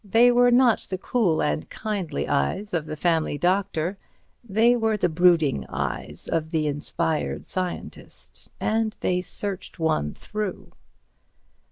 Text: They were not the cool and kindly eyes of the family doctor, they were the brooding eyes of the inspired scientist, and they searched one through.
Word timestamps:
They 0.03 0.31
were 0.31 0.49
not 0.49 0.87
the 0.89 0.97
cool 0.97 1.43
and 1.43 1.69
kindly 1.69 2.27
eyes 2.27 2.73
of 2.73 2.87
the 2.87 2.95
family 2.95 3.37
doctor, 3.37 3.99
they 4.43 4.75
were 4.75 4.97
the 4.97 5.09
brooding 5.09 5.63
eyes 5.69 6.27
of 6.27 6.49
the 6.49 6.65
inspired 6.65 7.45
scientist, 7.45 8.49
and 8.59 8.95
they 9.01 9.21
searched 9.21 9.77
one 9.77 10.15
through. 10.15 10.71